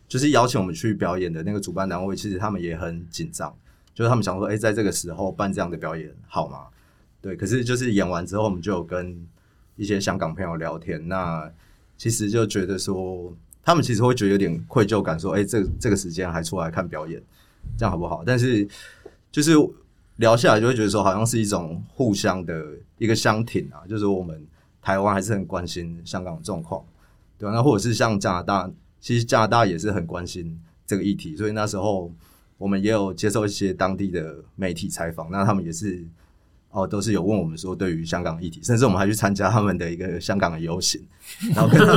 [0.08, 3.54] 就是邀请我们去表演的那个主办单位，其实他们也很紧张，
[3.94, 6.58] 就是他们想说，哎，在这个时候办这样的表演好吗？
[7.20, 9.16] 对，可是就是演完之后，我们就有跟
[9.76, 11.50] 一些香港朋友聊天，那
[11.96, 17.22] 其实就觉得说，他们其实会觉得有点愧疚感，说，哎，这这个时间还出来看表演，
[17.78, 18.22] 这样好不好？
[18.26, 18.68] 但是
[19.32, 19.52] 就是
[20.16, 22.64] 聊下来就会觉得说，好像是一种互相的
[22.98, 24.46] 一个相挺啊，就是我们
[24.82, 26.84] 台湾还是很关心香港的状况，
[27.38, 27.54] 对吧？
[27.54, 32.12] 那或者是像加拿大，其实加拿大也是很关心这个议题，所以那时候
[32.58, 36.06] 我们也有接受一些当地的媒体采访，那他们也是
[36.74, 41.00] 哦，都是有问我们说对于香港议题，甚至我们还去参加他们的一个香港的游行，
[41.54, 41.94] 然后跟他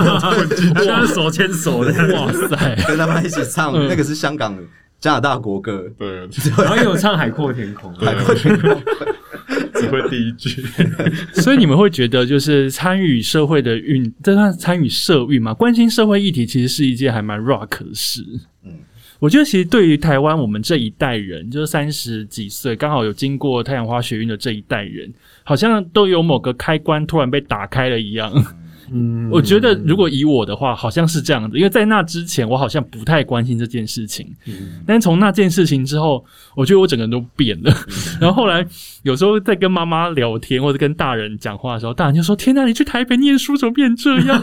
[0.84, 2.76] 们 手牵手的，哇塞！
[2.88, 4.58] 跟他们一起唱，那个是香港
[5.00, 8.82] 加拿大国歌，对，然后有唱《海阔天空》， 海阔天空。
[9.76, 10.66] 只会第一句。
[11.34, 15.54] 所以你们会觉得，就是参与社会的运，这算参与社运嘛？
[15.54, 18.24] 关心社会议题，其实是一件还蛮 rock 的事。
[18.66, 18.72] 嗯，
[19.20, 25.12] 我觉得其实对于台湾我们这一代人，就是三十几岁，刚好有经过太阳花学运的这一代人，
[25.44, 28.32] 好像都有某个开关突然被打开了一样。
[28.92, 34.28] 嗯，我觉得如果以我的话，好像是这样子，因为在那之前，我好像不太关心这件事情。
[34.46, 36.24] 嗯，但是从那件事情之后，
[36.56, 37.74] 我觉得我整个人都变了。
[38.22, 38.66] 然后后来
[39.04, 44.42] 有时候在跟妈妈聊天或者跟大人讲话的时候，大人就说：“天哪，你去台北念书怎么变这样？”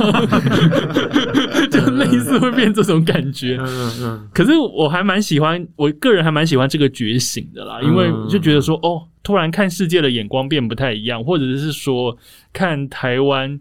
[1.70, 3.56] 就类似会变这种感觉。
[3.60, 12.16] 嗯嗯，可是我还蛮喜欢，我个人还蛮喜欢这个觉醒的啦，因为就觉得说，哦，突然看世界的眼光变不太一样，或者是说
[12.52, 13.58] 看台湾。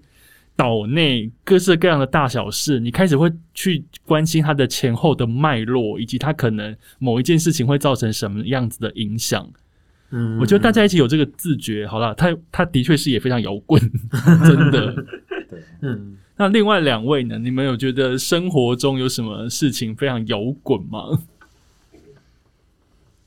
[0.56, 9.50] 岛内各式各样的大小事，你开始会去关心它的前后的脉络，以及它可能某一件事情会造成什么样子的影响。
[10.12, 13.82] 嗯，我觉得大家一起有这个自觉，好了，他他的确是也非常摇滚，
[14.46, 14.94] 真的。
[15.50, 17.40] 对，嗯，那另外两位呢？
[17.40, 21.24] 你们有觉得生活中有什么事情非常摇滚吗？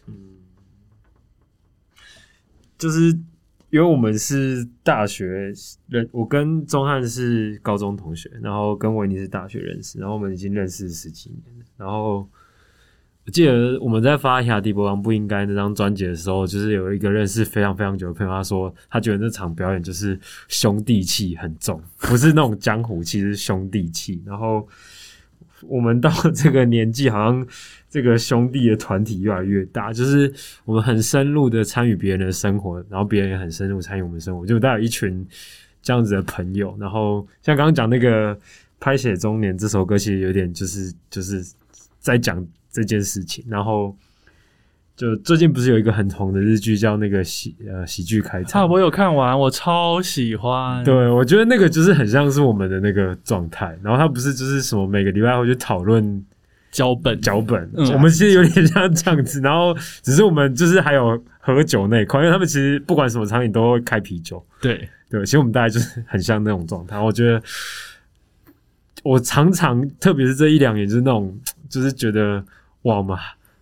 [0.07, 0.15] 嗯
[2.79, 3.19] 就是
[3.77, 5.53] 因为我们是大学
[5.87, 11.65] 认，我跟钟汉是高中同学，然后跟维尼是大学认识，然后我们已经认识十几年了。
[11.77, 12.27] 然后
[13.27, 24.23] 我记得我们在发《亚迪波王不应该》那张专辑的时候，就是有一个认识非常非常久的朋友，他说他觉得那场表演就是兄弟气很重，不是那种江湖气，是兄弟气。
[24.25, 24.67] 然后
[25.69, 27.47] 我们到这个年纪，好像
[27.89, 30.33] 这个兄弟的团体越来越大，就是
[30.65, 35.27] 我们很深入的参与别人的生活，然后别人也很深入参与我们生活，就带有一群
[35.83, 36.77] 这样子的朋友。
[36.79, 38.35] 然后像刚刚讲那个
[38.79, 41.45] 《拍写中年》这首歌，其实有点就是就是
[41.99, 43.45] 在讲这件事情。
[43.49, 43.97] 然后
[44.97, 50.83] 就最近不是有一个很红的日剧叫那个喜呃喜剧开场，我有看完，我超喜欢。
[50.85, 53.79] 对，我觉得那个就是很像是我们的那个状态。
[53.83, 56.25] 然后他不是就是什么每个礼拜会去讨论
[56.71, 59.39] 脚本，脚本，嗯我们其实有点像这样子。
[59.43, 64.43] 然后只是我们就是还有喝酒那一块，因为他们其实不管什么场景都会开啤酒。
[64.63, 66.99] 对，对，其实我们大概就是很像那种状态。
[66.99, 67.43] 我觉得
[69.03, 72.43] 我常常，特别是这一两年，就是那种，就是觉得
[72.83, 73.15] 哇，我们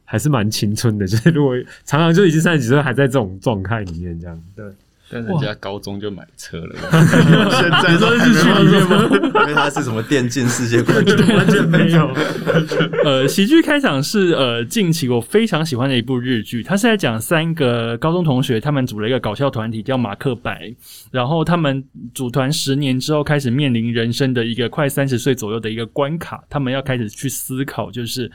[0.05, 1.07] 还是蛮青春的。
[1.09, 4.65] 就是如果常常就已经三十几岁，还在这种状态里面，这样对。
[5.11, 9.43] 但人家高中就买车了，现在都日剧里面吗？
[9.43, 12.11] 因为他是什么电竞世界冠军，完全没有。
[13.05, 20.75] 呃，喜剧开场是呃近期我非常喜欢的一部日剧，它是在讲三个高中同学，他们组了一个搞笑团体叫马克白，
[21.11, 28.29] 然后他们组团十年之后开始面临人生的一个快三十岁左右的一个关卡，他们要开始去思考，就是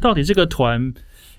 [0.00, 0.92] 到底这个团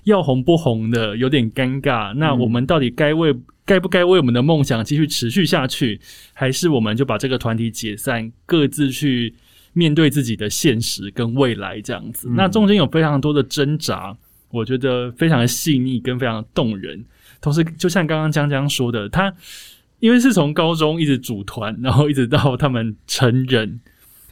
[0.06, 2.14] 要红不红的，有点尴尬。
[2.14, 6.00] 那我们到底该为该不该为我们的梦想继续持续下去，
[6.32, 9.34] 还是我们就把这个团体解散，各自去
[9.72, 12.28] 面对自己的现实跟未来这样子？
[12.36, 14.16] 那中间有非常多的挣扎，
[14.50, 17.04] 我觉得非常的细腻跟非常的动人。
[17.40, 19.34] 同时，就像刚刚江江说的，他
[19.98, 23.80] 因为是从高中一直组团，然后一直到他们成人。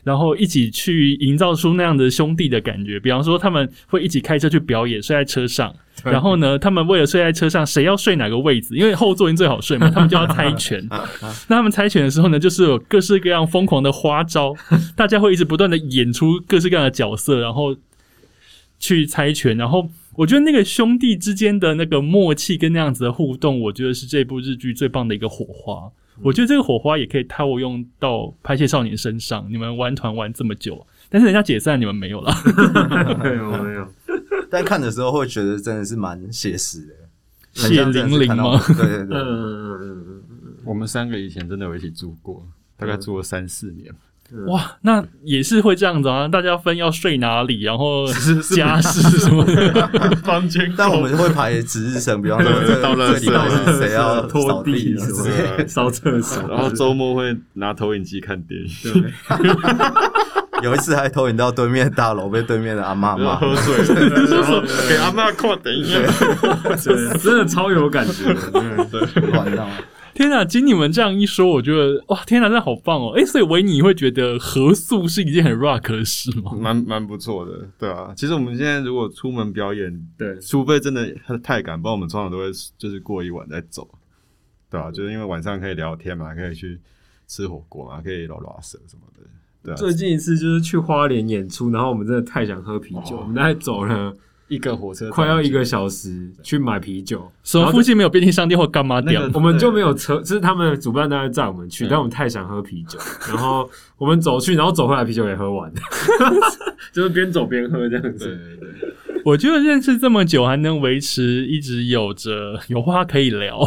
[0.05, 5.75] 然后一起去营造出那样的兄弟的感觉，比方说他们会一起开车去表演，睡在车上。
[6.03, 8.77] 然后呢，他们为了睡在车上，谁要睡哪个位置？
[8.77, 10.87] 因为后座已经最好睡嘛， 他们就要猜拳。
[11.49, 14.55] 那他们猜拳的时候呢，就是有各式各样疯狂的花招，
[14.95, 17.75] 大家会一直不断的演出各式各样的角色，然后
[18.79, 19.57] 去猜拳。
[19.57, 25.91] 然后我觉得那个兄弟之间的那个默契跟那样子的互动，我觉得是这部日剧最棒的一个火花。
[26.23, 29.47] 我觉得这个火花也可以套用到拍戏少年身上。
[29.51, 32.33] 你们玩团玩这么久，但是人家解散，你们没有了。
[33.23, 33.89] 没有没有，
[34.51, 36.95] 但看的时候会觉得真的是蛮写实的，
[37.53, 38.59] 血淋淋吗？
[38.69, 40.23] 对对对，嗯，
[40.65, 42.47] 我们三个以前真的有一起住过，
[42.77, 43.93] 大概住了三四年。
[44.47, 46.27] 哇，那也是会这样子啊！
[46.27, 48.07] 大家分要睡哪里，然后
[48.55, 49.89] 家事什么的。
[50.25, 58.69] 房间但我们会排值日生，比方说这到垃圾这礼拜是谁要拖地之什么，烧厕所，然后周末会拿投影机看电影，
[60.63, 63.37] 有一次还投影到对面大楼，被对面的阿妈骂。
[63.37, 65.99] 喝醉了，然后给阿妈看等一下。
[67.23, 68.85] 真的超有感觉的。
[68.91, 69.69] 对晚上
[70.15, 73.11] 天哪，经你们这样一说，我觉得哇，天哪，真的好棒哦！
[73.17, 76.53] 诶，所以维尼会觉得合宿是一件很 rock 的事吗？
[76.57, 78.13] 蛮蛮不错的，对啊。
[78.17, 82.45] 其实我们现在如果出门表演，对除非真的太赶，不然我们通常都会
[82.79, 83.89] 就是过一晚再走，
[84.71, 86.81] 对啊，就是因为晚上可以聊天嘛，可以去
[87.27, 89.23] 吃火锅嘛，可以拉拉舌什么的，
[89.65, 89.77] 对啊。
[89.77, 94.15] 最近一次就是去花莲演出，然后我们真的太想喝啤酒，我们大概走了
[94.49, 99.15] 一个火车快要一个小时去买啤酒，什么附近没有便利商店或干嘛店？
[99.15, 105.73] 那个我们就没有车，就是他们主办单位载我们去，但我们太想喝啤酒，然后我们走去，然后走回来啤酒也喝完，
[106.93, 108.27] 就是边走边喝这样对子。
[108.61, 113.61] 对对，我觉得认识这么久，还能维持一直有着有话可以聊，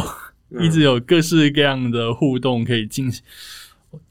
[0.50, 3.22] 嗯一直有各式各样的互动可以进行。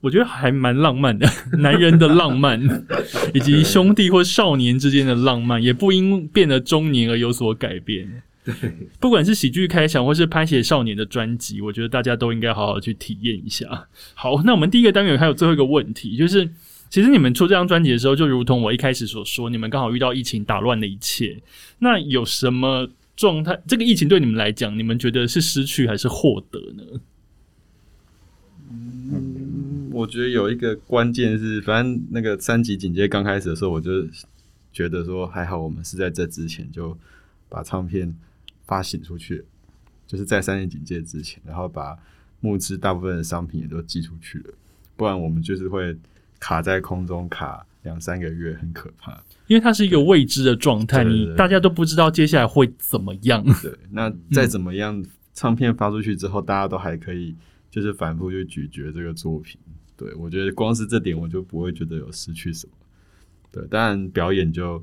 [0.01, 1.27] 我觉得还蛮浪漫的，
[1.59, 2.59] 男人的浪漫，
[3.33, 8.23] 以及兄弟或少年之间的浪漫，也不因变得中年而有所改变。
[8.43, 8.53] 对，
[8.99, 13.87] 不管是喜剧开场或是拍写少年的专辑，我觉得大家都应该好好去体验一下。
[14.13, 16.49] 好，那我们第一个单元还有最后一个问题，就是
[16.89, 21.37] 其实你们出这张专辑的时候，就如同我一开始所说，你们刚好遇到疫情打乱了一切。
[21.79, 23.59] 那有什么状态？
[23.67, 26.83] 这个疫情对你们来讲，你们觉得是失去还是获得呢？
[29.97, 34.05] 我觉得有一个关键是，反正那个三级警戒刚开始的时候，我就
[34.71, 36.95] 觉得说还好，我们是在这之前就
[37.49, 38.15] 把唱片
[38.67, 39.43] 发行出去，
[40.05, 41.97] 就是在三级警戒之前，然后把
[42.41, 44.53] 募资大部分的商品也都寄出去了，
[44.95, 45.97] 不然我们就是会
[46.39, 49.19] 卡在空中卡两三个月，很可怕。
[49.47, 53.43] 因为它是一个未知的状态，你大家都不知道接下来会怎么样。
[53.63, 57.33] 对，那再怎么样，唱片发出去之后，大家都还可以
[57.71, 59.59] 就是反复去咀嚼这个作品。
[59.97, 62.73] 对我觉得光是这点，我就不会觉得有失去什么。
[63.51, 64.81] 对，当然表演就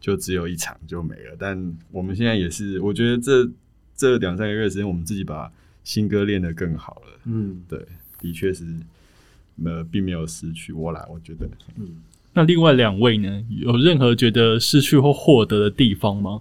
[0.00, 3.48] 就只有一场就没了，但我们现在也是，我觉得这
[3.96, 5.50] 这两三个月时间，我们自己把
[5.84, 7.20] 新歌练得更好了。
[7.24, 7.78] 嗯，对，
[8.20, 8.64] 的确是
[9.64, 11.48] 呃，并没有失去我啦，我觉得。
[11.76, 12.02] 嗯
[12.34, 16.40] 那另外两位呢，有任何觉得失去或获得的地方吗？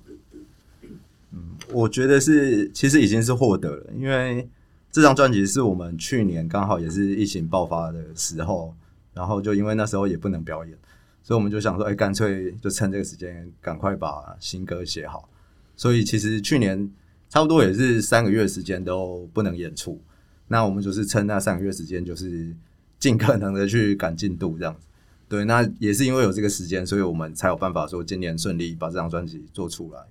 [1.73, 4.47] 我觉得是，其实已经是获得了，因为
[4.91, 8.75] 这张专辑是我们去年刚好也是疫情爆发的时候，
[9.13, 10.77] 然后就因为那时候也不能表演，
[11.23, 15.29] 所以我们就想说，哎、干脆就趁这个时间赶快把新歌写好。
[15.77, 16.91] 所以其实去年
[17.29, 20.01] 差不多也是三个月时间都不能演出，
[20.49, 22.53] 那我们就是趁那三个月时间，就是
[22.99, 24.85] 尽可能的去赶进度这样子。
[25.29, 30.01] 对，那也是因为有这个时间，所以我们才有办法说今年顺利把这张专辑做出来。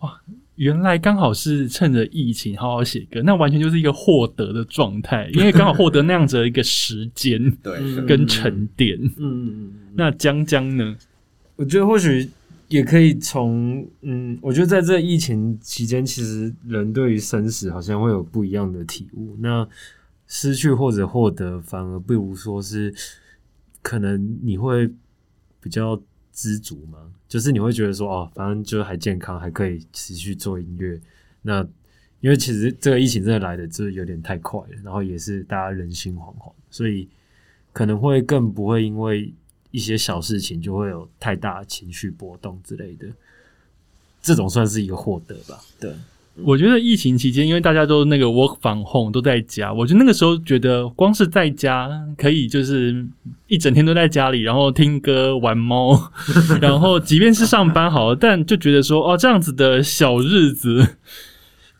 [0.00, 0.20] 哇
[0.56, 8.96] 原来刚好是趁着疫情好好写歌，那完全就是一个获得的状态，因为刚好获得那样子的一个时间 对，嗯跟沉淀。
[8.98, 10.96] 嗯嗯嗯，那江江呢？
[11.56, 12.28] 我觉得或许
[12.68, 19.36] 也可以从嗯，我觉得在这疫情期间，其实人对于生死好像会有不一样的体悟。
[19.40, 19.66] 那
[20.26, 22.94] 失去或者获得，反而不如说是
[23.82, 24.88] 可能你会
[25.60, 26.00] 比较
[26.32, 31.00] 知足嘛，就是你会觉得说哦，反正就是还健康，还可以持续做音乐。
[31.42, 31.66] 那
[32.20, 37.08] 因为其实这个疫情真的来的就是有点太快了，然后也是大家人心惶惶，所以
[37.72, 39.32] 可能会更不会因为
[39.70, 43.06] 一些小事情就会有太大情绪波动之类的。
[44.22, 45.92] 这种算是一个获得吧，对，
[46.42, 53.06] 我觉得疫情期间，因为大家都那个 work from home 都在家，我觉得那个时候觉得光是在家可以就是
[53.46, 56.10] 一整天都在家里，然后听歌、玩猫，
[56.60, 60.96] 然后即便是上班好了，但就觉得说哦，这样子的小日子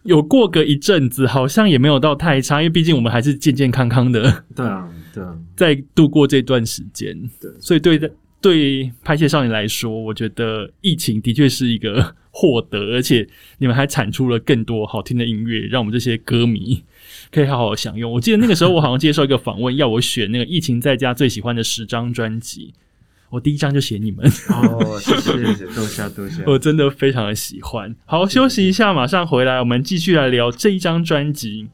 [0.04, 7.18] 有过个一阵子，好像也没有到太差，因为毕竟我们还是健健康康的对啊，对啊，在度过这段时间。
[7.40, 7.98] 对所以对
[8.44, 13.26] 对拍戏少年来说，我觉得疫情的确是一个获得，而且
[13.56, 16.84] 你们还产出了更多好听的音乐，让我们这些歌迷
[17.32, 18.12] 可以好好享用。
[18.12, 22.74] 我记得那个时候我好像接受一个访问，要我选那个疫情在家最喜欢的十张专辑。
[23.30, 26.44] 我第一张就写你们， 哦，谢谢谢谢，多谢多谢。
[26.46, 27.96] 我真的非常的喜欢。
[28.04, 31.68] 好，休息一下，马上回来，我们继续来聊这一张专辑。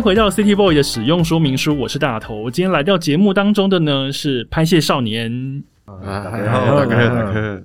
[0.00, 2.50] 迎回到 City Boy 的使用说明书，我是大头。
[2.50, 5.62] 今天来到节目当中的呢是拍戏少年。
[5.84, 7.62] 啊，大大家好概大概大概，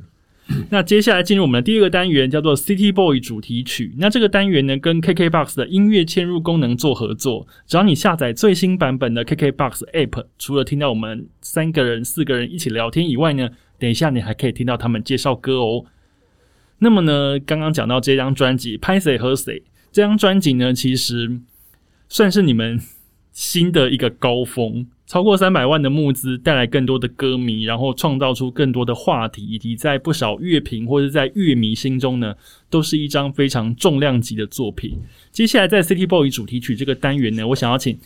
[0.69, 3.95] 那接下来进入我们的第二个单元，叫做 City Boy 主题曲。
[3.97, 7.47] 那这个单元呢，跟 KKBOX 的音乐嵌入功能做合作。
[7.65, 13.47] 只要你下载最新版本的 KKBOX App，除了听到我们三个人、四个人一起聊天以外呢，
[13.79, 15.85] 等一下你还可以听到他们介绍歌哦。
[16.79, 19.57] 那么呢，刚刚讲到这张专辑《拍谁和谁》，
[19.93, 21.39] 这张专辑呢，其实
[22.07, 22.79] 算是你们
[23.31, 32.35] 新的一个高峰， 超过三百万的募资带来更多的歌迷，然后创造出更多的话题，以及在不少乐评或者在乐迷心中呢，
[32.69, 34.97] 都是一张非常重量级的作品。
[35.31, 37.97] 接下来在 City Boy 主题曲这个单元呢，我想要请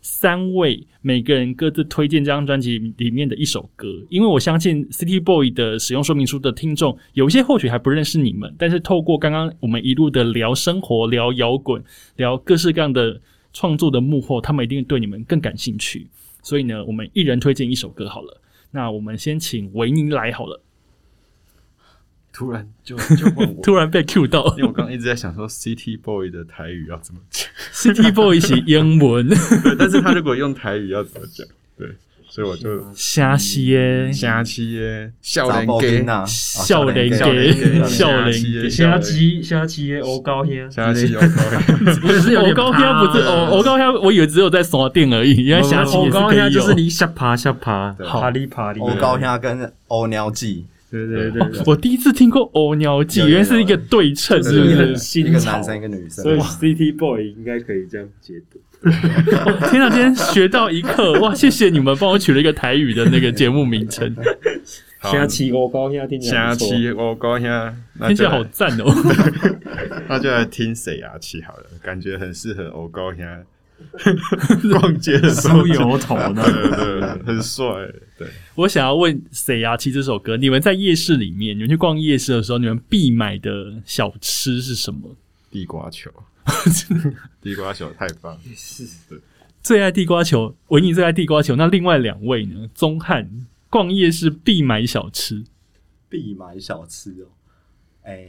[0.00, 11.82] 三位每个人各自推荐这张专辑里面的一首歌，因为我相信 City Boy 的使用说明书的听众，有些或许还不认识你们，但是透过刚刚我们一路的聊生活、聊摇滚、
[12.16, 13.20] 聊各式各样的
[13.52, 16.06] 创作的幕后，他们一定对你们更感兴趣。
[16.42, 18.40] 所以呢，我们一人推荐一首歌好了。
[18.70, 20.62] 那我们先请维尼来好了。
[22.32, 31.44] 突然就就问我， 突然被 Q 到因为我刚刚一直在想说 City Boy 的台语要怎么讲，，City Boy 是英文，对，但是他如果用台语要怎么讲？
[31.76, 31.88] 对，
[32.38, 41.26] 所以我就虾西耶，虾七耶，笑查脸给笑脸给给笑脸给给，虾鸡虾鸡的欧高兄，虾鸡欧高
[42.00, 46.74] 不是欧高虾不是欧欧高虾，我以为只有在刷店而已，原来虾鸡欧也是可以高虾就是有。
[46.74, 54.96] 你下爬下爬，好爬哩爬哩，欧高虾跟欧鸟记，对对对对， 我第一次听过欧鸟记，原来是一个对称，是不是？
[54.96, 58.58] 新一个男生一个女生所，以 City Boy 应该可以这样解读。
[58.80, 61.32] 哦 天啊，今天学到一课哇！
[61.36, 64.14] 谢谢你们帮我取了一个台语的那个节目名称，
[65.02, 68.84] 虾七欧高兄听起来虾不错七我高虾，那听起来好赞哦。
[70.08, 73.42] 那就来听谁牙七好了，感觉很适合欧高虾
[74.78, 77.66] 逛街的时候梳油头呢对对对，很帅，
[78.16, 78.28] 对。
[78.54, 85.16] 我想要问《谁呀七》这首歌，你们在夜市里面，你们去逛夜市的时候，你们必买的小吃是什么？
[85.50, 86.10] 地瓜球，
[87.40, 88.86] 地瓜球太棒了，是
[89.62, 91.56] 最爱地瓜球，维尼最爱地瓜球。
[91.56, 92.68] 那另外两位呢？
[92.74, 95.44] 宗汉逛夜市必买小吃，
[96.08, 97.26] 必买小吃哦。
[98.02, 98.26] 哎，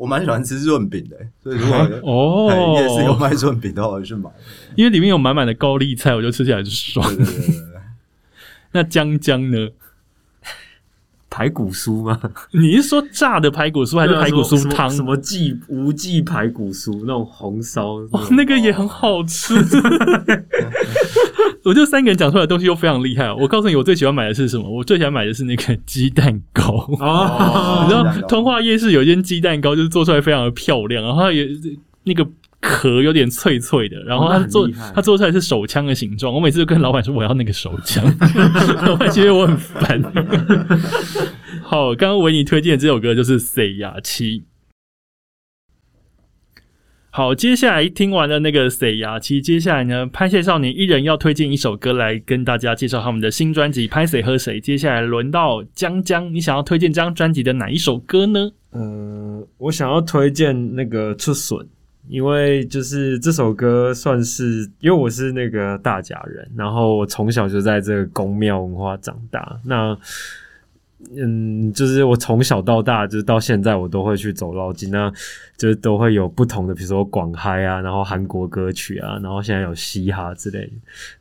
[0.00, 4.30] 我蛮喜欢吃润饼的，所以如果哦哎夜市有卖润饼的话，我就去买。
[4.74, 7.24] 因为里面有满满的高丽菜，我就吃起来就爽对。
[7.24, 7.80] 对对对对，
[8.72, 9.68] 那江江呢？
[11.32, 12.20] 排骨酥吗？
[12.50, 14.90] 你是说炸的排骨酥还是排骨酥汤？
[14.90, 17.92] 什么记无记排骨酥那种红烧？
[18.10, 19.54] 哦，那个也很好吃。
[21.64, 23.36] 我就三个人讲出来的东西都非常厉害哦。
[23.38, 24.68] 我告诉你，我最喜欢买的是什么？
[24.68, 26.86] 我最喜欢买的是那个鸡蛋糕。
[26.98, 31.48] 哦 你知道通化夜市有一间鸡蛋糕，就是做出来非常的漂亮，然后它也
[32.04, 32.26] 那个
[32.60, 36.32] 壳有点脆脆的，然后它做它做出来是手枪的形状。
[36.32, 38.04] 我每次就跟老板说我要那个手枪，
[38.86, 40.02] 老板觉得我很烦。
[41.62, 44.40] 好，刚刚为你推荐的这首歌就是《谁呀七》。
[47.12, 54.60] 好，接下来听完了那个《谁呀七》，接下来呢，拍戏少年一人要推荐一首歌来跟大家介绍他们的新专辑《拍谁喝谁》。
[54.64, 58.52] 接下来轮到江江，你想要推荐这张专辑的哪一首歌呢？
[58.70, 61.66] 呃，我想要推荐那个出笋，
[62.08, 69.98] 因为就是这首歌算是，因为我是那个大甲人，然后我从小就在这个宫庙文化长大，那。
[71.16, 75.10] 嗯，就是我从小到大，就是到现在，我都会去走绕境，那
[75.56, 80.72] 就是都会有不同的，比如说广嗨啊，然后韩国歌曲啊，然后现在有嘻哈之类的。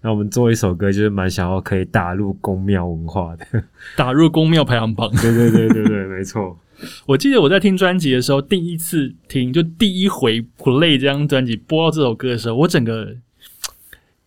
[0.01, 3.63] 那我们做一首歌，就是蛮想要可以打入宫庙文化的。
[3.95, 5.09] 打入宫庙排行榜。
[5.15, 6.59] 对对对对对，没错。
[7.05, 13.15] 我记得我在听专辑的时候，第一次听就第一回 play 这张专辑播到这首歌的时候，我整个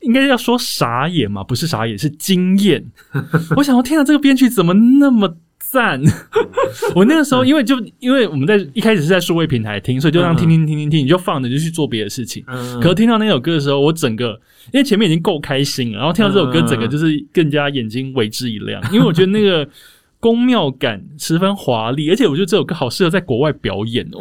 [0.01, 2.85] 应该要说傻眼嘛，不是傻眼，是惊艳。
[3.57, 5.39] 我想要，天啊，这个编曲怎么那么
[5.73, 5.99] 赞？
[6.95, 12.45] 我那个时候因为就因为我们在一开始是在数位平台听，所以就让听听听听听，你就放着就去做别的事情。
[12.47, 14.39] 嗯可是听到那首歌的时候，我整个
[14.73, 19.67] 因为前面已经够开心了，然后听到这首歌，嗯整个就是更加眼睛为之一亮， 因为我觉得那个
[20.21, 24.21] 宫庙感十分华丽，而且我觉得这首歌好适合在国外表演哦，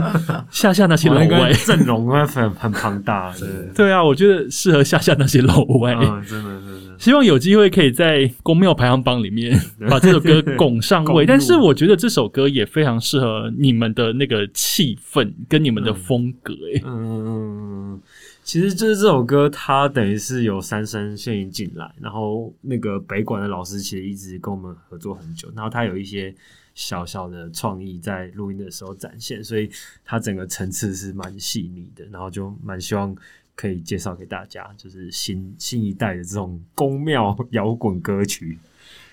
[0.50, 1.50] 吓吓那些老外。
[1.64, 5.94] 阵容啊很很庞大，对，对啊，我觉得适合吓吓那些老外。
[5.94, 6.69] 嗯，真的真的，
[7.00, 11.24] 希望有机会可以在公庙排行榜里面 把这首歌拱上位。
[11.26, 16.82] 但是我觉得这首歌也非常适合你们的那个气氛跟你们的风格、欸。
[16.84, 18.00] 嗯嗯嗯嗯，
[18.44, 26.34] 其实就是这首歌，它等于是有三声线引进来，然后那个北管的老师其实一直跟我们合作很久，然后他有一些
[26.74, 29.70] 小小的创意在录音的时候展现，所以
[30.04, 33.16] 它整个层次是蛮细腻的，然后就蛮希望
[33.60, 38.58] 可以介绍给大家，就是新新一代的这种宫庙摇滚歌曲。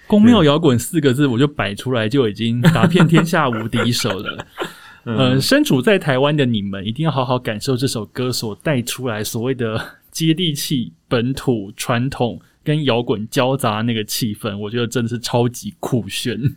[0.08, 4.48] 宫庙摇滚四个字我就摆出来，就已经打遍天下无敌手了。
[5.04, 16.56] 呃，身处在台湾的你们，一定要好好感受这首歌所带出来所谓的接地气、本土传统跟摇滚交杂那个气氛，我觉得真的是超级酷炫。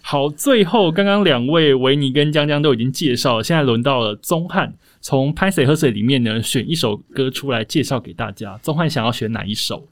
[0.00, 4.74] 好，最后刚刚两位维尼跟江江都已经介绍了，现在轮到了宗翰
[5.08, 8.58] 从《拍谁喝水》里面呢选一首歌出来介绍给大家。
[8.58, 9.86] 宗翰想要选哪一首？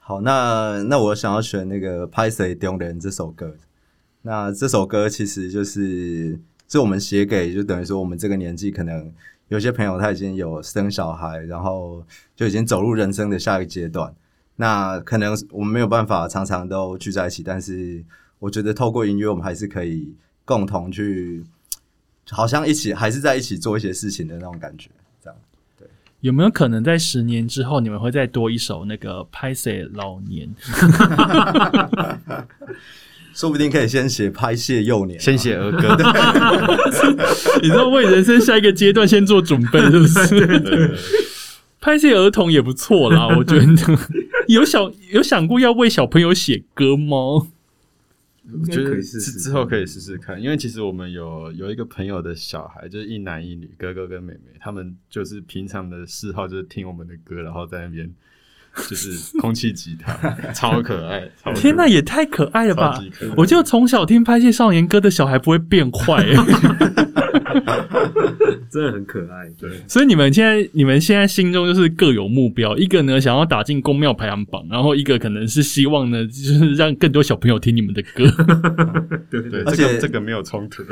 [0.00, 3.54] 好，那那我想要选那个《拍谁丢人》这首歌。
[4.22, 9.12] 那这首歌其实就是是我们写给，就等于说我们这个年纪，可能
[9.46, 14.12] 有些朋友他已经有生小孩，然后就已经走入人生的下一个阶段。
[14.56, 18.04] 那可能我们没有办法常常都聚在一起，但是
[18.40, 20.12] 我觉得透过音乐，我们还是可以
[20.44, 21.44] 共同去，
[22.30, 24.88] 好像一起还是在一起做一些事情的那种感觉。
[25.22, 25.36] 这样，
[26.20, 30.48] 有没有可能在十年之后，你们会再多一首那个《拍谁老年》？
[33.34, 35.96] 说不定可以先写《拍谢幼年》，先写儿歌，
[37.62, 40.94] 你知道为人生下一个阶段先做准备，是不是？
[41.80, 43.66] 拍些儿童也不错啦，我觉得。
[44.48, 47.48] 有想有想过要为小朋友写歌吗？
[48.50, 58.12] 我觉得之之后可以试试看，因为其实我们有有一个朋友的小孩，就是一男一女，哥哥跟妹妹，他们就是平常的嗜好就是听我们的歌，然后在那边
[58.88, 59.10] 就是
[59.40, 60.12] 空气吉他，
[60.52, 61.20] 超可爱。
[61.42, 62.98] 超可爱天呐，也太可爱了吧！
[63.36, 66.24] 我就从小听拍戏少年歌的小孩不会变坏、
[68.70, 78.24] 真的很可爱，对，所以你们现在你们现在心中就是各有目标，一个呢想要打进公庙排行榜，然后一个可能是希望呢就是让更多小朋友听你们的歌。
[79.30, 80.82] 对对，而且这个这个没有冲突。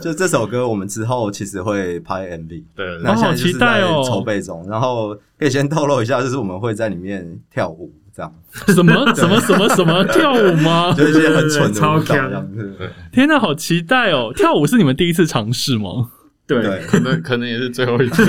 [0.00, 4.66] 就这首歌，我们之后其实会拍 MV，对，那现在就好期是在待哦筹备中。
[4.68, 8.34] 然后可以先透露一下，就是我们会在里面跳舞，这样
[8.68, 10.92] 什么 什么什么什么跳舞吗？
[10.98, 12.76] 就一些很蠢的超舞蹈这样子。
[13.12, 14.32] 天呐，好期待哦！
[14.34, 16.10] 跳舞是你们第一次尝试吗？
[16.46, 18.24] 对对，可能可能也是最后一次。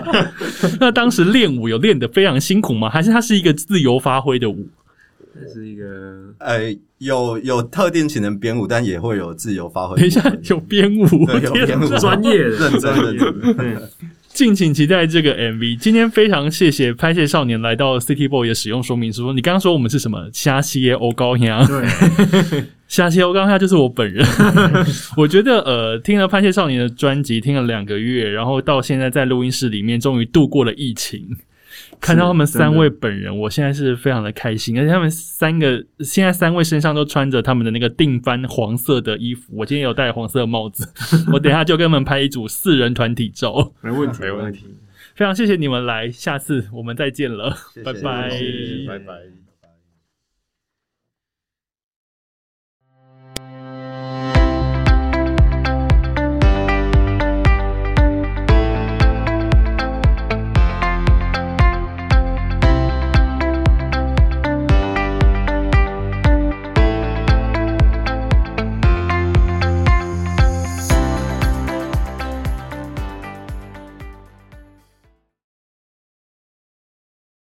[0.78, 2.88] 那当时练舞有练得非常辛苦吗？
[2.90, 4.68] 还是它是一个自由发挥的舞？
[5.52, 5.84] 是一个
[6.38, 9.96] 呃，有有特定请人编舞，但也会有自由发挥。
[9.96, 11.06] 等一下有编舞，
[11.42, 13.40] 有天编舞，专业的认真认真。
[13.56, 13.76] 对
[14.36, 15.76] 敬请期待这个 MV。
[15.76, 19.32] 今天非常谢谢拍摄少年来到 City Boy 的使用说明书。
[19.32, 21.64] 你刚刚说我们是什么虾西欧高呀？
[21.66, 24.22] 对， 虾西欧高呀就是我本人。
[25.16, 31.34] 我觉得呃，听了拍摄少年的专辑，听了两个月，然后到现在在录音室里面，终于度过了疫情。
[32.00, 40.86] 看到他们三位本人，我现在是非常的开心，而且他们三个现在三位身上都穿着他们的那个定番黄色的衣服，我今天有戴黄色的帽子，
[41.32, 43.72] 我等一下就跟他们拍一组四人团体照。
[43.80, 44.66] 没问题，没问题题。
[45.14, 48.30] 非常谢谢你们来，下次我们再见了，谢谢拜拜。
[48.86, 49.45] 拜拜。